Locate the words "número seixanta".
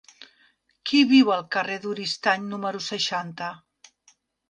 2.57-3.55